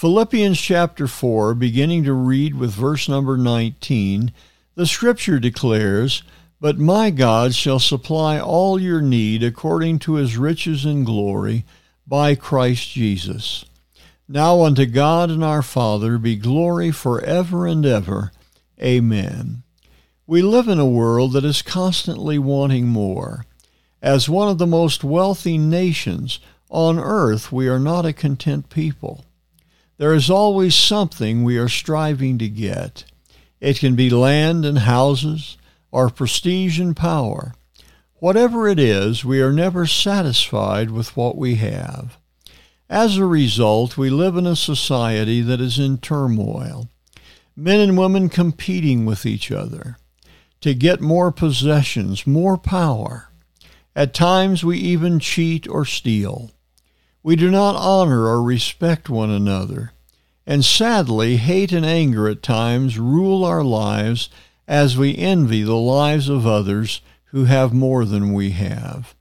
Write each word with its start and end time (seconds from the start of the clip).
Philippians 0.00 0.58
chapter 0.58 1.06
4, 1.06 1.54
beginning 1.54 2.04
to 2.04 2.14
read 2.14 2.54
with 2.54 2.70
verse 2.70 3.06
number 3.06 3.36
19, 3.36 4.32
the 4.74 4.86
scripture 4.86 5.38
declares, 5.38 6.22
But 6.58 6.78
my 6.78 7.10
God 7.10 7.54
shall 7.54 7.78
supply 7.78 8.40
all 8.40 8.80
your 8.80 9.02
need 9.02 9.42
according 9.42 9.98
to 9.98 10.14
his 10.14 10.38
riches 10.38 10.86
and 10.86 11.04
glory 11.04 11.66
by 12.06 12.34
Christ 12.34 12.88
Jesus. 12.88 13.66
Now 14.26 14.62
unto 14.62 14.86
God 14.86 15.28
and 15.28 15.44
our 15.44 15.60
Father 15.60 16.16
be 16.16 16.34
glory 16.34 16.92
forever 16.92 17.66
and 17.66 17.84
ever. 17.84 18.32
Amen. 18.82 19.64
We 20.26 20.40
live 20.40 20.68
in 20.68 20.80
a 20.80 20.86
world 20.86 21.34
that 21.34 21.44
is 21.44 21.60
constantly 21.60 22.38
wanting 22.38 22.86
more. 22.86 23.44
As 24.00 24.30
one 24.30 24.48
of 24.48 24.56
the 24.56 24.66
most 24.66 25.04
wealthy 25.04 25.58
nations 25.58 26.40
on 26.70 26.98
earth, 26.98 27.52
we 27.52 27.68
are 27.68 27.78
not 27.78 28.06
a 28.06 28.14
content 28.14 28.70
people. 28.70 29.26
There 30.00 30.14
is 30.14 30.30
always 30.30 30.74
something 30.74 31.44
we 31.44 31.58
are 31.58 31.68
striving 31.68 32.38
to 32.38 32.48
get. 32.48 33.04
It 33.60 33.78
can 33.80 33.96
be 33.96 34.08
land 34.08 34.64
and 34.64 34.78
houses, 34.78 35.58
or 35.92 36.08
prestige 36.08 36.80
and 36.80 36.96
power. 36.96 37.52
Whatever 38.14 38.66
it 38.66 38.78
is, 38.78 39.26
we 39.26 39.42
are 39.42 39.52
never 39.52 39.84
satisfied 39.84 40.90
with 40.90 41.14
what 41.18 41.36
we 41.36 41.56
have. 41.56 42.16
As 42.88 43.18
a 43.18 43.26
result, 43.26 43.98
we 43.98 44.08
live 44.08 44.38
in 44.38 44.46
a 44.46 44.56
society 44.56 45.42
that 45.42 45.60
is 45.60 45.78
in 45.78 45.98
turmoil. 45.98 46.88
Men 47.54 47.80
and 47.80 47.98
women 47.98 48.30
competing 48.30 49.04
with 49.04 49.26
each 49.26 49.52
other 49.52 49.98
to 50.62 50.72
get 50.72 51.02
more 51.02 51.30
possessions, 51.30 52.26
more 52.26 52.56
power. 52.56 53.28
At 53.94 54.14
times, 54.14 54.64
we 54.64 54.78
even 54.78 55.20
cheat 55.20 55.68
or 55.68 55.84
steal. 55.84 56.52
We 57.22 57.36
do 57.36 57.50
not 57.50 57.76
honor 57.76 58.26
or 58.26 58.42
respect 58.42 59.08
one 59.08 59.30
another. 59.30 59.92
And 60.46 60.64
sadly, 60.64 61.36
hate 61.36 61.70
and 61.72 61.84
anger 61.84 62.28
at 62.28 62.42
times 62.42 62.98
rule 62.98 63.44
our 63.44 63.62
lives 63.62 64.30
as 64.66 64.96
we 64.96 65.16
envy 65.16 65.62
the 65.62 65.76
lives 65.76 66.28
of 66.28 66.46
others 66.46 67.02
who 67.26 67.44
have 67.44 67.72
more 67.72 68.04
than 68.04 68.32
we 68.32 68.50
have. 68.52 69.14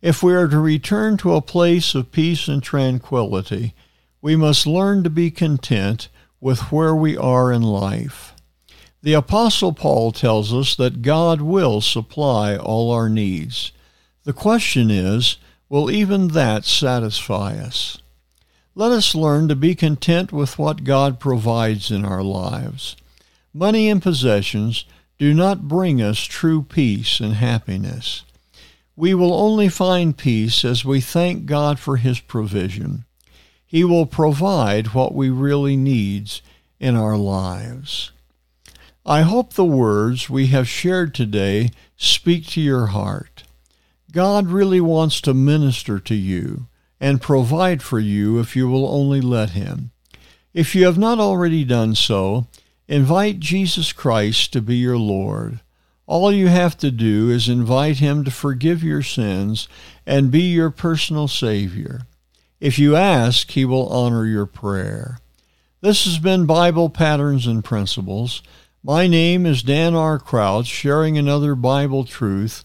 If 0.00 0.22
we 0.22 0.34
are 0.34 0.48
to 0.48 0.58
return 0.58 1.16
to 1.18 1.34
a 1.34 1.42
place 1.42 1.94
of 1.94 2.12
peace 2.12 2.48
and 2.48 2.62
tranquility, 2.62 3.74
we 4.20 4.34
must 4.36 4.66
learn 4.66 5.02
to 5.04 5.10
be 5.10 5.30
content 5.30 6.08
with 6.40 6.72
where 6.72 6.94
we 6.94 7.16
are 7.16 7.52
in 7.52 7.62
life. 7.62 8.34
The 9.02 9.12
Apostle 9.12 9.72
Paul 9.72 10.10
tells 10.12 10.52
us 10.52 10.74
that 10.76 11.02
God 11.02 11.40
will 11.40 11.80
supply 11.80 12.56
all 12.56 12.90
our 12.90 13.08
needs. 13.08 13.72
The 14.24 14.32
question 14.32 14.90
is, 14.90 15.36
Will 15.68 15.90
even 15.90 16.28
that 16.28 16.64
satisfy 16.64 17.56
us? 17.56 17.98
Let 18.74 18.92
us 18.92 19.14
learn 19.14 19.48
to 19.48 19.56
be 19.56 19.74
content 19.74 20.32
with 20.32 20.58
what 20.58 20.84
God 20.84 21.18
provides 21.18 21.90
in 21.90 22.04
our 22.04 22.22
lives. 22.22 22.96
Money 23.52 23.88
and 23.88 24.02
possessions 24.02 24.84
do 25.18 25.32
not 25.32 25.66
bring 25.66 26.00
us 26.00 26.20
true 26.20 26.62
peace 26.62 27.20
and 27.20 27.34
happiness. 27.34 28.22
We 28.94 29.14
will 29.14 29.34
only 29.34 29.68
find 29.68 30.16
peace 30.16 30.64
as 30.64 30.84
we 30.84 31.00
thank 31.00 31.46
God 31.46 31.78
for 31.78 31.96
His 31.96 32.20
provision. 32.20 33.04
He 33.66 33.82
will 33.82 34.06
provide 34.06 34.88
what 34.88 35.14
we 35.14 35.30
really 35.30 35.76
need 35.76 36.30
in 36.78 36.94
our 36.94 37.16
lives. 37.16 38.12
I 39.04 39.22
hope 39.22 39.54
the 39.54 39.64
words 39.64 40.30
we 40.30 40.48
have 40.48 40.68
shared 40.68 41.14
today 41.14 41.70
speak 41.96 42.46
to 42.48 42.60
your 42.60 42.86
heart. 42.86 43.44
God 44.12 44.48
really 44.48 44.80
wants 44.80 45.20
to 45.22 45.34
minister 45.34 45.98
to 45.98 46.14
you 46.14 46.66
and 47.00 47.20
provide 47.20 47.82
for 47.82 47.98
you 47.98 48.38
if 48.38 48.56
you 48.56 48.68
will 48.68 48.88
only 48.88 49.20
let 49.20 49.50
Him. 49.50 49.90
If 50.54 50.74
you 50.74 50.86
have 50.86 50.98
not 50.98 51.18
already 51.18 51.64
done 51.64 51.94
so, 51.94 52.46
invite 52.88 53.40
Jesus 53.40 53.92
Christ 53.92 54.52
to 54.52 54.62
be 54.62 54.76
your 54.76 54.96
Lord. 54.96 55.60
All 56.06 56.32
you 56.32 56.46
have 56.46 56.78
to 56.78 56.90
do 56.90 57.30
is 57.30 57.48
invite 57.48 57.98
Him 57.98 58.24
to 58.24 58.30
forgive 58.30 58.82
your 58.82 59.02
sins 59.02 59.68
and 60.06 60.30
be 60.30 60.42
your 60.42 60.70
personal 60.70 61.28
Savior. 61.28 62.02
If 62.60 62.78
you 62.78 62.96
ask, 62.96 63.50
He 63.50 63.64
will 63.64 63.88
honor 63.88 64.24
your 64.24 64.46
prayer. 64.46 65.18
This 65.80 66.04
has 66.04 66.18
been 66.18 66.46
Bible 66.46 66.88
Patterns 66.88 67.46
and 67.46 67.62
Principles. 67.62 68.42
My 68.82 69.06
name 69.06 69.44
is 69.44 69.62
Dan 69.62 69.94
R. 69.94 70.18
Crouch, 70.18 70.66
sharing 70.66 71.18
another 71.18 71.54
Bible 71.54 72.04
truth 72.04 72.64